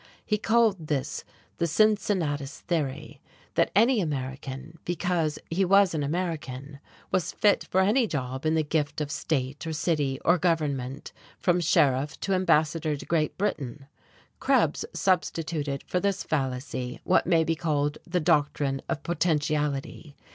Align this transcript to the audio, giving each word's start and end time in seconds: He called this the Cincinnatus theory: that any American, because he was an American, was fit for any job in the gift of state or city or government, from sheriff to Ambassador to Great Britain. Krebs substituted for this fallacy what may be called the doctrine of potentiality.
He 0.25 0.39
called 0.39 0.87
this 0.87 1.23
the 1.59 1.67
Cincinnatus 1.67 2.61
theory: 2.61 3.21
that 3.53 3.69
any 3.75 4.01
American, 4.01 4.79
because 4.83 5.37
he 5.51 5.63
was 5.63 5.93
an 5.93 6.01
American, 6.01 6.79
was 7.11 7.31
fit 7.31 7.67
for 7.69 7.81
any 7.81 8.07
job 8.07 8.43
in 8.43 8.55
the 8.55 8.63
gift 8.63 8.99
of 8.99 9.11
state 9.11 9.67
or 9.67 9.73
city 9.73 10.19
or 10.25 10.39
government, 10.39 11.11
from 11.37 11.59
sheriff 11.59 12.19
to 12.21 12.33
Ambassador 12.33 12.97
to 12.97 13.05
Great 13.05 13.37
Britain. 13.37 13.85
Krebs 14.39 14.85
substituted 14.91 15.83
for 15.85 15.99
this 15.99 16.23
fallacy 16.23 16.99
what 17.03 17.27
may 17.27 17.43
be 17.43 17.53
called 17.53 17.99
the 18.07 18.19
doctrine 18.19 18.81
of 18.89 19.03
potentiality. 19.03 20.15